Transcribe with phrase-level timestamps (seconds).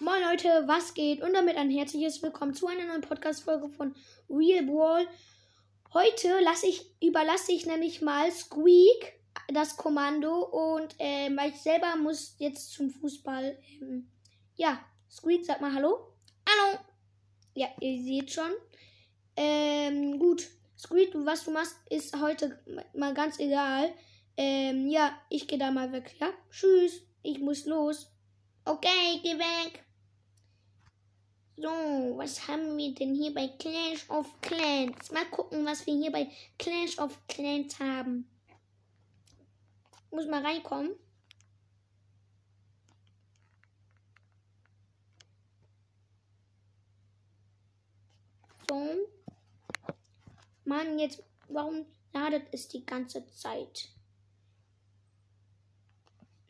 [0.00, 1.22] Moin Leute, was geht?
[1.22, 3.96] Und damit ein herzliches Willkommen zu einer neuen Podcast-Folge von
[4.30, 5.08] Real Ball.
[5.92, 11.96] Heute lasse ich, überlasse ich nämlich mal Squeak das Kommando und äh, weil ich selber
[11.96, 13.58] muss jetzt zum Fußball.
[13.80, 14.08] Ähm,
[14.54, 14.78] ja,
[15.10, 16.14] Squeak, sag mal Hallo.
[16.48, 16.78] Hallo.
[17.54, 18.52] Ja, ihr seht schon.
[19.34, 20.46] Ähm, gut.
[20.78, 22.62] Squeak, was du machst, ist heute
[22.94, 23.92] mal ganz egal.
[24.36, 26.28] Ähm, ja, ich gehe da mal weg, ja?
[26.52, 28.12] Tschüss, ich muss los.
[28.64, 29.87] Okay, geh weg.
[31.60, 35.10] So, was haben wir denn hier bei Clash of Clans?
[35.10, 38.30] Mal gucken, was wir hier bei Clash of Clans haben.
[40.12, 40.94] Muss mal reinkommen.
[48.68, 49.08] So.
[50.64, 53.88] Mann, jetzt, warum ladet es die ganze Zeit?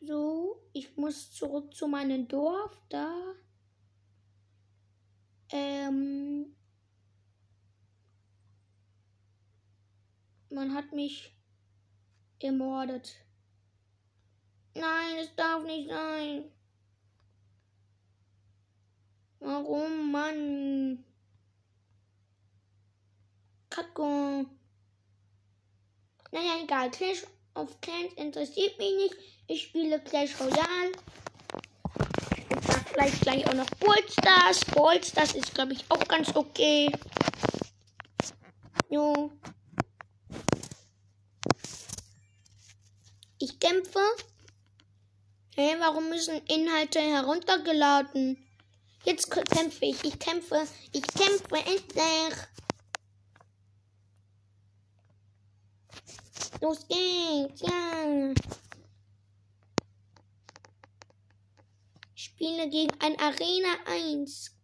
[0.01, 2.79] So, ich muss zurück zu meinem Dorf.
[2.89, 3.33] Da.
[5.51, 6.55] Ähm.
[10.51, 11.31] Man hat mich
[12.41, 13.15] ermordet.
[14.73, 16.51] Nein, es darf nicht sein.
[19.39, 21.03] Warum, Mann?
[23.69, 24.45] Kacke.
[26.31, 26.91] Naja, egal.
[26.91, 29.15] Clash of Clans interessiert mich nicht.
[29.47, 30.91] Ich spiele Clash Royale.
[32.99, 34.59] Vielleicht gleich auch noch Ballstars.
[34.75, 36.91] Ballstars ist, glaube ich, auch ganz okay.
[38.89, 39.31] Jo.
[43.37, 44.01] Ich kämpfe.
[45.55, 48.45] Hä, hey, warum müssen Inhalte heruntergeladen?
[49.05, 50.03] Jetzt kämpfe ich.
[50.03, 50.67] Ich kämpfe.
[50.91, 52.37] Ich kämpfe endlich.
[56.59, 58.33] Los geht's, ja.
[62.41, 64.55] Ich spiele gegen ein Arena 1.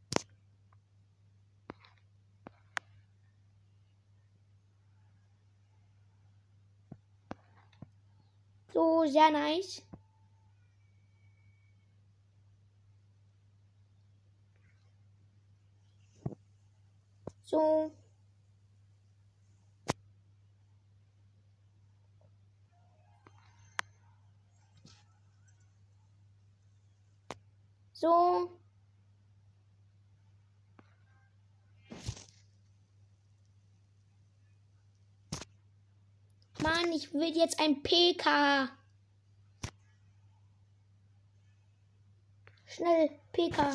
[8.74, 9.82] So, sehr nice.
[17.44, 17.92] So.
[28.06, 28.52] So.
[36.62, 38.70] Mann, ich will jetzt ein PK.
[42.68, 43.74] Schnell, PK.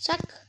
[0.00, 0.46] Zack.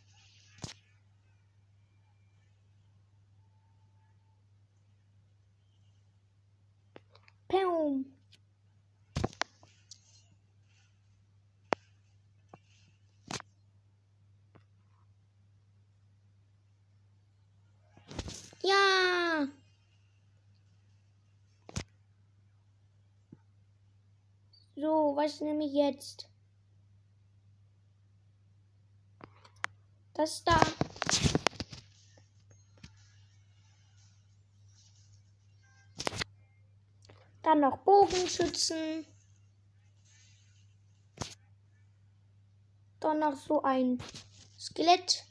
[7.47, 8.05] Pum.
[18.63, 19.47] Ja.
[24.75, 26.29] So, was nehme ich jetzt?
[30.13, 30.59] Das da.
[37.47, 39.05] Dann noch Bogenschützen.
[42.99, 44.03] Dann noch so ein
[44.59, 45.23] Skelett.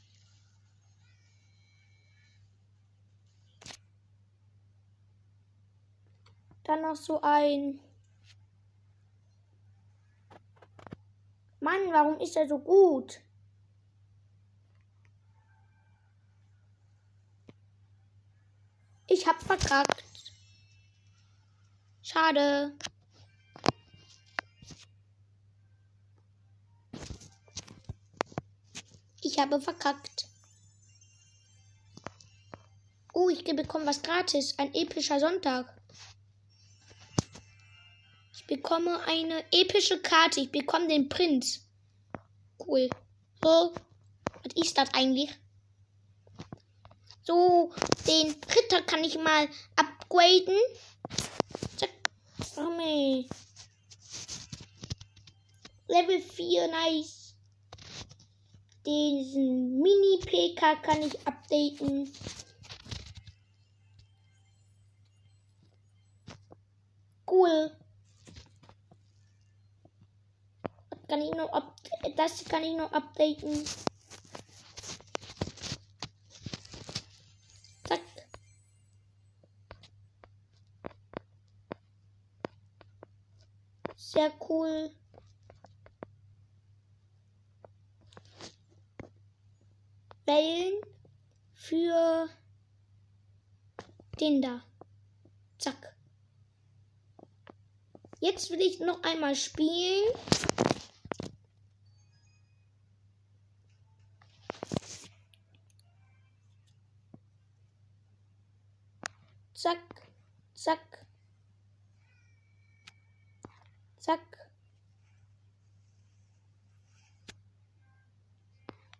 [6.63, 7.79] Dann noch so ein.
[11.59, 13.19] Mann, warum ist er so gut?
[19.05, 20.16] Ich hab verkackt.
[22.09, 22.71] Schade.
[29.21, 30.29] Ich habe verkackt.
[33.13, 34.57] Oh, ich bekomme was gratis.
[34.57, 35.65] Ein epischer Sonntag.
[38.33, 40.39] Ich bekomme eine epische Karte.
[40.39, 41.67] Ich bekomme den Prinz.
[42.57, 42.89] Cool.
[43.43, 43.73] So.
[44.43, 45.29] Was ist das eigentlich?
[47.23, 47.73] So,
[48.07, 50.57] den Ritter kann ich mal upgraden.
[52.57, 52.65] Zack.
[52.65, 53.25] Arme.
[55.87, 57.35] Level 4, nice.
[58.85, 62.11] Diesen Mini-PK kann ich updaten.
[67.29, 67.71] Cool.
[70.89, 71.75] Das kann ich up
[72.15, 73.63] das kann ich noch updaten.
[84.17, 84.89] Sehr cool.
[90.25, 90.81] Wählen
[91.53, 92.27] für
[94.19, 94.63] den da.
[95.59, 95.95] Zack.
[98.19, 100.11] Jetzt will ich noch einmal spielen.
[109.53, 109.77] Zack,
[110.55, 111.06] zack,
[114.07, 114.37] zack.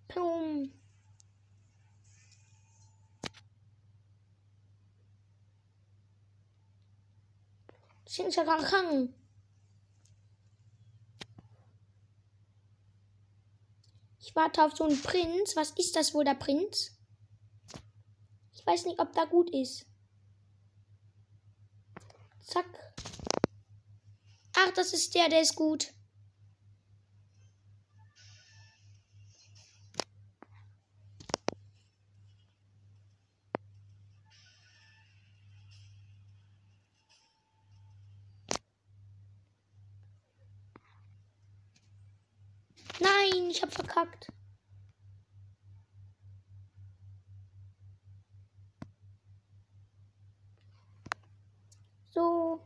[0.10, 0.70] Pum.
[8.06, 9.08] Xin chào khăng.
[14.20, 15.56] Ich warte auf so einen Prinz.
[15.56, 16.92] Was ist das wohl, der Prinz?
[18.52, 19.86] Ich weiß nicht, ob der gut ist.
[22.42, 22.66] Zack.
[24.60, 25.94] Ach, das ist der, der ist gut.
[43.00, 44.28] Nein, ich hab verkackt.
[52.12, 52.60] So.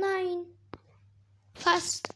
[0.00, 0.46] Nein.
[1.54, 2.08] Fast.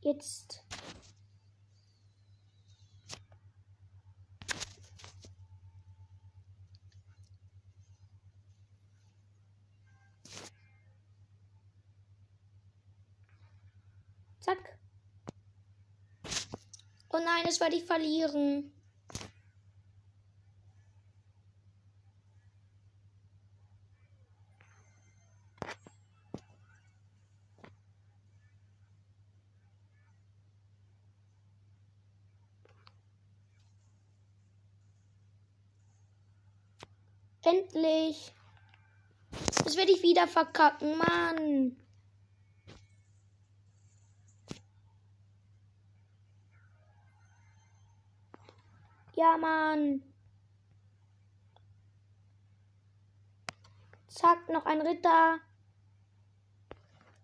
[0.00, 0.64] Jetzt.
[14.40, 14.78] Zack.
[17.10, 18.72] Oh nein, das werde ich verlieren.
[37.44, 38.32] Endlich.
[39.64, 41.76] Das werde ich wieder verkacken, Mann.
[49.14, 50.02] Ja, Mann.
[54.08, 55.38] Zack, noch ein Ritter.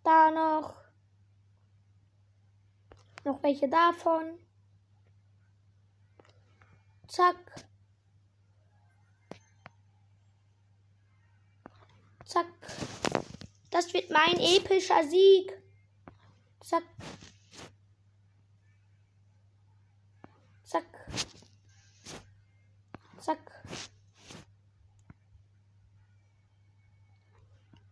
[0.02, 0.74] Da noch.
[3.24, 4.38] Noch welche davon.
[7.06, 7.67] Zack.
[12.28, 12.46] Zack.
[13.70, 15.50] Das wird mein epischer Sieg.
[16.60, 16.82] Zack.
[20.62, 20.84] Zack.
[23.18, 23.38] Zack.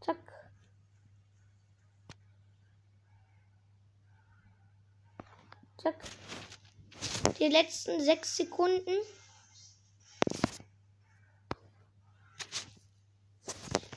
[0.04, 0.18] Zack.
[5.78, 6.04] Zack.
[7.38, 8.98] Die letzten sechs Sekunden.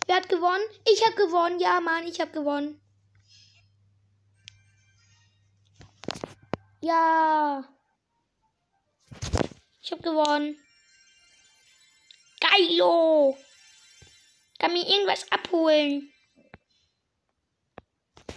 [0.09, 0.63] Wer hat gewonnen?
[0.85, 1.59] Ich habe gewonnen.
[1.59, 2.81] Ja, Mann, ich habe gewonnen.
[6.81, 7.63] Ja.
[9.81, 10.57] Ich habe gewonnen.
[12.39, 13.37] Geilo.
[14.59, 16.11] Kann mir irgendwas abholen.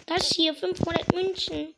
[0.07, 1.75] Das hier, 500 Münzen.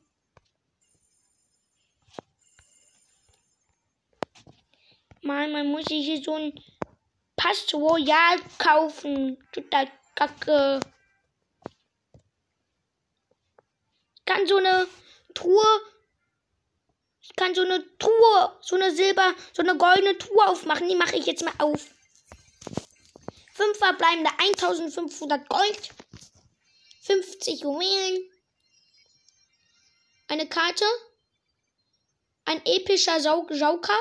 [5.22, 6.52] Mann, man muss sich hier so ein
[7.36, 9.38] Pass Royal kaufen.
[9.52, 10.80] Total kacke.
[14.16, 14.86] Ich kann so eine
[15.34, 15.80] Truhe.
[17.20, 20.88] Ich kann so eine Truhe, so eine Silber, so eine goldene Truhe aufmachen.
[20.88, 21.88] Die mache ich jetzt mal auf.
[23.54, 25.90] Fünf verbleibende 1500 Gold.
[27.02, 28.30] 50 Juwelen.
[30.28, 30.84] Eine Karte.
[32.44, 33.98] Ein epischer Sau Sauker.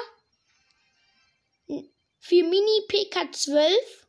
[1.68, 4.03] Für Mini PK12.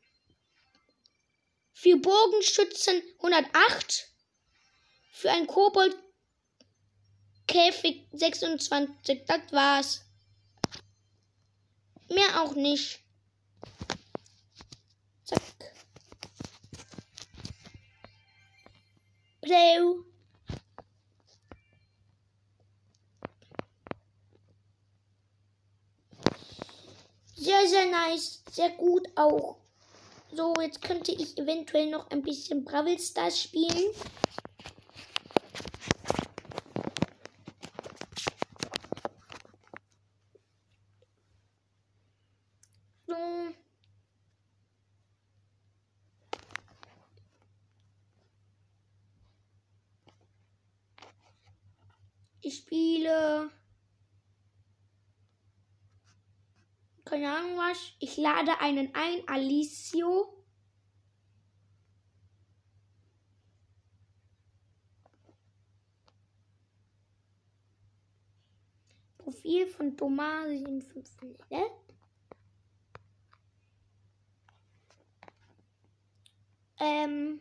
[1.85, 4.09] Für Bogenschützen 108.
[5.13, 5.95] Für ein Kobold
[7.47, 9.27] Käfig 26.
[9.27, 10.01] Das war's.
[12.09, 13.01] Mehr auch nicht.
[15.25, 15.43] Zack.
[19.43, 20.05] Blau.
[27.35, 28.43] Sehr, sehr nice.
[28.51, 29.64] Sehr gut auch.
[30.37, 33.93] So, jetzt könnte ich eventuell noch ein bisschen Bravel Stars spielen.
[52.41, 53.51] Ich spiele
[57.15, 57.93] Keine Ahnung was.
[58.01, 60.35] Ich lade einen ein, Alicio.
[69.17, 71.39] Profil von Thomas 57.
[71.51, 71.65] Ne?
[76.81, 77.41] Ähm,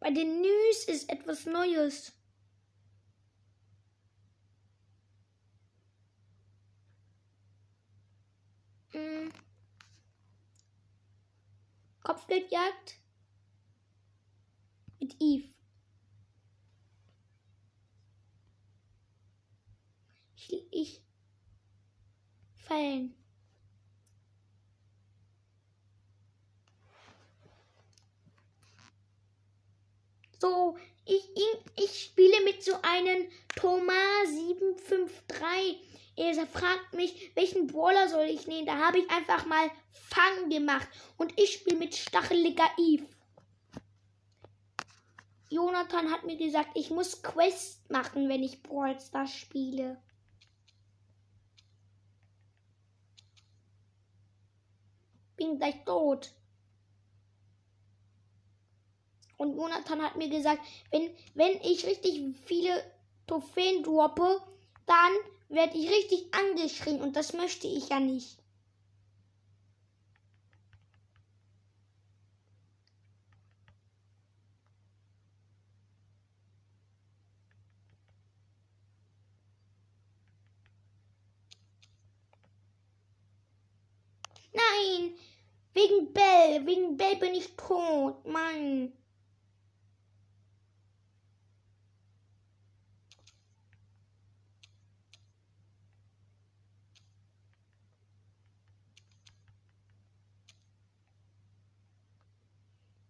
[0.00, 2.12] bei den News ist etwas Neues.
[8.94, 9.32] Hm.
[12.04, 13.00] Kopfgeldjagd
[15.00, 15.48] mit Eve.
[20.36, 21.02] Ich, ich
[22.54, 23.16] fallen.
[30.40, 35.93] So, ich, ich, ich spiele mit so einem Thomas 753.
[36.16, 38.66] Er fragt mich, welchen Brawler soll ich nehmen.
[38.66, 40.88] Da habe ich einfach mal Fang gemacht.
[41.16, 43.06] Und ich spiele mit Stacheliger Eve.
[45.50, 50.02] Jonathan hat mir gesagt, ich muss Quest machen, wenn ich Brawl Stars spiele.
[55.36, 56.32] Bin gleich tot.
[59.36, 62.84] Und Jonathan hat mir gesagt, wenn, wenn ich richtig viele
[63.26, 64.40] Trophäen droppe,
[64.86, 65.12] dann
[65.48, 68.38] werde ich richtig angeschrien und das möchte ich ja nicht.
[84.52, 85.14] Nein,
[85.72, 88.92] wegen Bell, wegen Bell bin ich tot, Mann.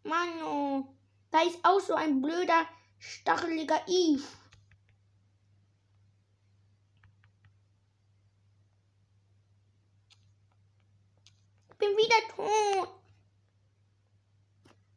[0.05, 0.85] Mann, oh.
[1.31, 2.67] Da ist auch so ein blöder,
[2.99, 4.23] stacheliger Eve.
[11.71, 12.89] Ich bin wieder tot.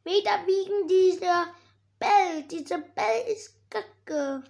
[0.04, 1.54] Wieder wegen dieser
[1.98, 2.44] Bell.
[2.44, 4.44] Diese Bell ist kacke.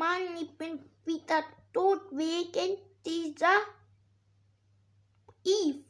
[0.00, 3.60] Mann, ich bin wieder tot wegen dieser
[5.44, 5.84] Eve.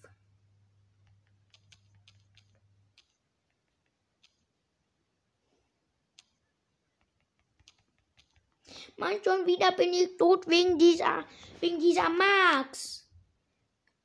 [8.96, 11.24] Mann, schon wieder bin ich tot wegen dieser,
[11.60, 13.08] wegen dieser Max.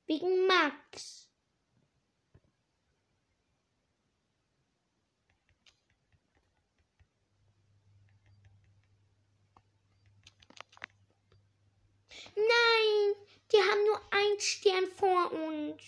[0.06, 1.25] Wegen Max.
[12.36, 13.16] Nein,
[13.52, 15.82] die haben nur einen Stern vor uns.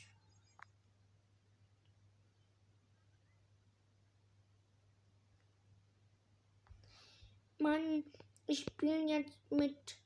[7.59, 8.03] Mann,
[8.45, 9.97] ich spiele jetzt mit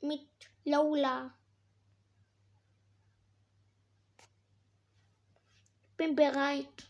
[0.00, 0.28] mit
[0.64, 1.34] Lola.
[5.96, 6.89] Bin bereit.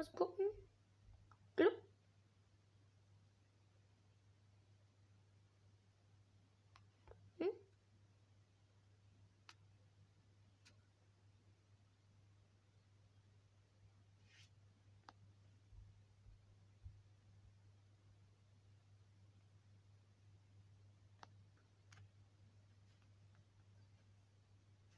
[0.00, 0.46] Was gucken?
[1.56, 1.74] Glück.
[7.38, 7.50] Hm?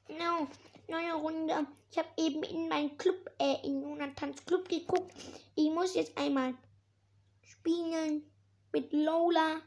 [0.08, 0.48] No,
[0.88, 1.66] neue Runde.
[1.90, 5.12] Ich habe eben in meinen Club, äh, in Jonathans Club geguckt.
[5.54, 6.54] Ich muss jetzt einmal
[7.42, 8.24] spielen
[8.72, 9.60] mit Lola.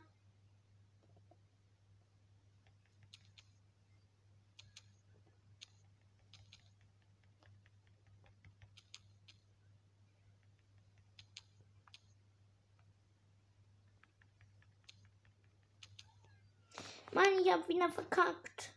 [17.13, 18.75] Mann, ich hab wieder verkackt.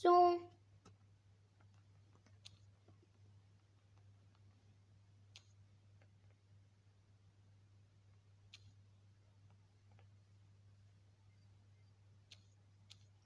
[0.00, 0.40] So,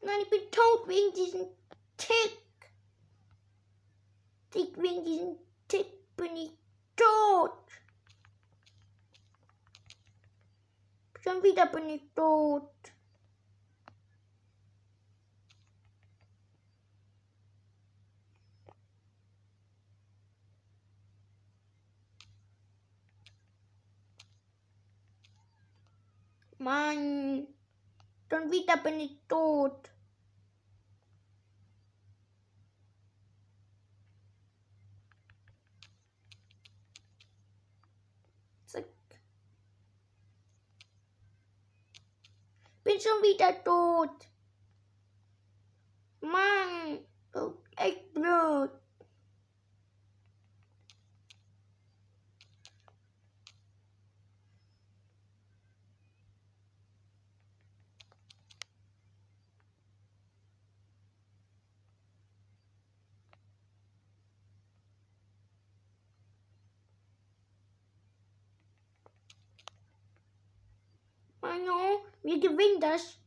[0.01, 1.47] Nein, ich bin tot wegen diesem
[1.99, 2.39] Tick.
[4.51, 5.37] Tick wegen diesem
[5.69, 6.53] Tick bin ich
[6.97, 7.53] tot.
[11.21, 12.03] Schon wieder bin ich.
[26.63, 27.49] Mann,
[28.31, 29.91] schon wieder bin ich tot.
[42.85, 44.29] Bin schon wieder tot.
[46.21, 46.99] Mann,
[47.33, 48.71] du echt blöd.
[71.43, 73.19] Mano, wir gewinnen das.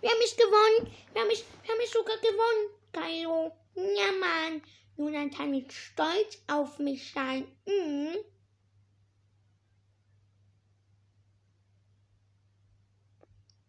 [0.00, 0.92] Wir haben es gewonnen.
[1.12, 2.70] Wir haben es, wir haben es sogar gewonnen.
[2.92, 3.56] Geilo.
[3.74, 4.62] Ja, Mann.
[4.96, 7.46] Nun dann kann ich stolz auf mich sein.
[7.66, 8.16] Mhm.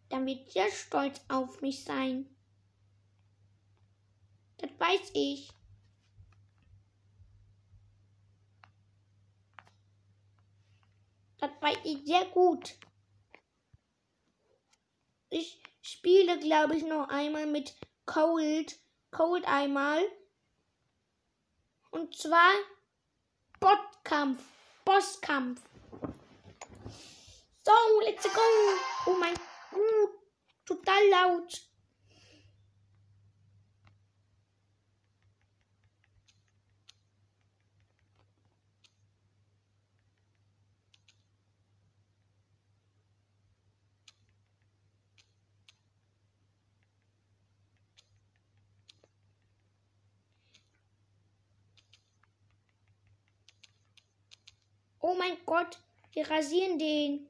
[0.08, 2.26] Dann wird sehr stolz auf mich sein.
[4.58, 5.50] Das weiß ich.
[11.38, 12.76] Das weiß ich sehr gut.
[15.30, 18.78] Ich spiele, glaube ich, noch einmal mit Cold.
[19.12, 20.02] Cold einmal.
[21.90, 22.52] Und zwar
[23.60, 24.42] Botkampf.
[24.84, 25.60] Bosskampf.
[27.64, 27.72] So,
[28.04, 28.40] let's go.
[29.06, 29.34] Oh mein
[29.70, 30.10] Gott.
[30.66, 31.69] Total laut.
[55.00, 55.78] Oh mein Gott,
[56.12, 57.26] wir rasieren den.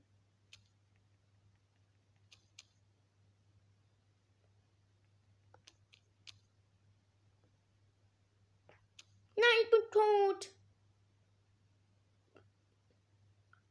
[9.37, 10.49] Nein, ich bin tot.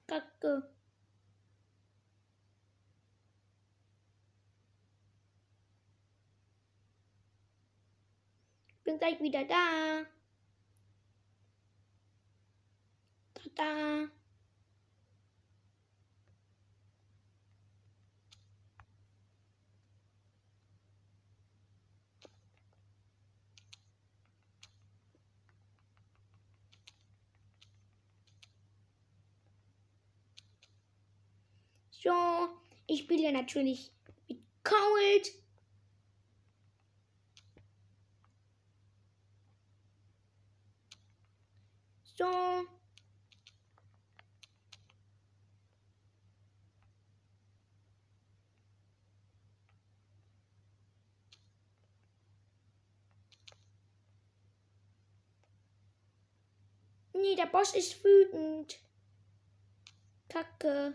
[0.07, 0.73] Kacke.
[8.83, 10.05] Bin gleich wieder da.
[13.55, 14.09] Da.
[31.91, 32.11] So,
[32.87, 33.91] ich spiele natürlich
[34.27, 35.31] mit Cold.
[42.15, 42.78] So.
[57.21, 58.79] Nee, der Boss ist wütend.
[60.29, 60.93] Kacke.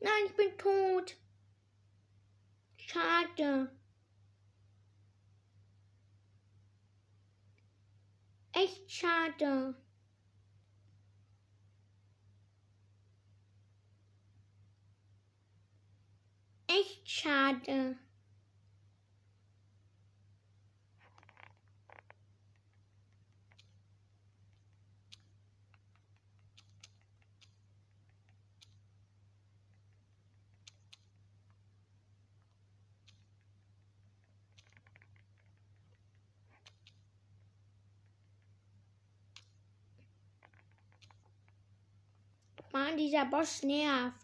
[0.00, 1.16] Nein, ich bin tot.
[2.76, 3.74] Schade.
[8.52, 9.83] Echt schade.
[16.74, 17.96] Echt schade.
[42.72, 44.23] Mann, dieser Boss nervt.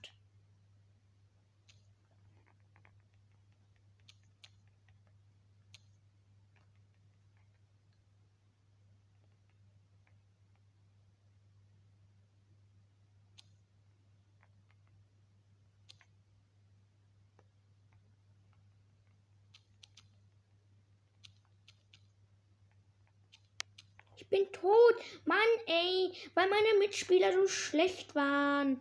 [24.30, 24.94] Bin tot.
[25.24, 28.80] Mann, ey, weil meine Mitspieler so schlecht waren.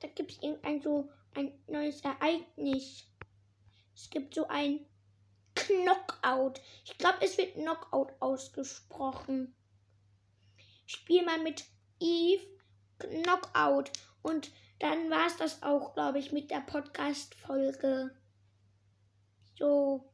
[0.00, 3.04] Da gibt es irgendein so ein neues Ereignis.
[3.94, 4.86] Es gibt so ein
[5.54, 6.60] Knockout.
[6.84, 9.54] Ich glaube, es wird Knockout ausgesprochen.
[10.86, 11.64] Ich spiele mal mit
[12.00, 12.46] Eve
[12.98, 13.90] Knockout.
[14.22, 18.16] Und dann war es das auch, glaube ich, mit der Podcast-Folge.
[19.58, 20.09] So.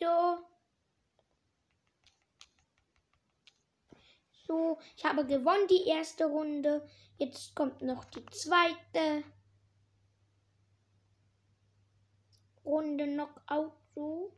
[0.00, 0.38] So.
[4.46, 6.88] So, ich habe gewonnen die erste Runde.
[7.18, 9.24] Jetzt kommt noch die zweite
[12.64, 13.72] Runde Knockout.
[13.94, 14.32] So.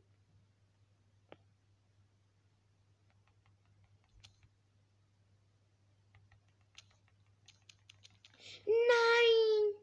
[8.66, 9.74] Nein!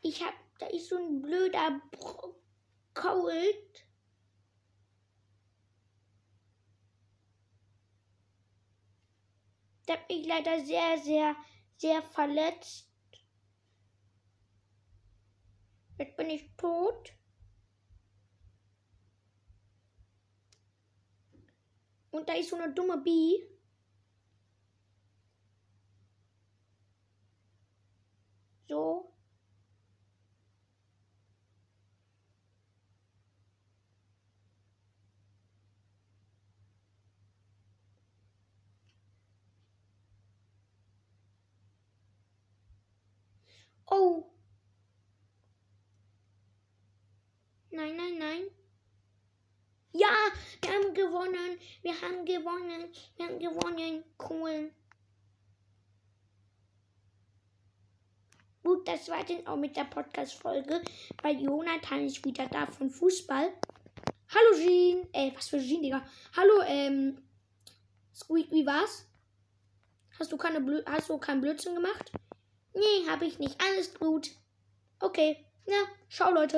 [0.00, 1.80] Ich hab, da ist so ein blöder
[2.98, 3.86] Cold.
[9.86, 11.36] Der hat mich leider sehr, sehr,
[11.76, 12.90] sehr verletzt.
[15.96, 17.14] Jetzt bin ich tot.
[22.10, 23.48] Und da ist so eine dumme Bee.
[28.68, 29.17] So.
[43.90, 44.30] Oh.
[47.70, 48.42] Nein, nein, nein.
[49.92, 50.08] Ja,
[50.62, 51.58] wir haben gewonnen.
[51.82, 52.92] Wir haben gewonnen.
[53.16, 54.04] Wir haben gewonnen.
[54.28, 54.72] Cool.
[58.62, 60.82] Gut, das war dann auch mit der Podcast-Folge.
[61.22, 63.52] Bei Jonathan ist wieder da von Fußball.
[64.28, 65.08] Hallo Jean.
[65.12, 66.04] Äh, was für Jean, Digga.
[66.36, 67.22] Hallo, ähm.
[68.14, 69.06] Squeak, wie war's?
[70.18, 72.12] Hast du, keine Blö hast du keinen Blödsinn gemacht?
[72.78, 73.60] Nee, habe ich nicht.
[73.60, 74.30] Alles gut.
[75.00, 75.44] Okay.
[75.66, 75.76] Ja,
[76.08, 76.56] schau Leute.